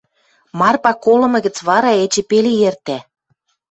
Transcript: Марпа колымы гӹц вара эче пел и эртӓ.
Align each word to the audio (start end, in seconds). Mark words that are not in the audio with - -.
Марпа 0.59 0.91
колымы 1.03 1.39
гӹц 1.45 1.57
вара 1.67 1.91
эче 2.03 2.21
пел 2.29 2.45
и 2.53 2.55
эртӓ. 2.69 2.97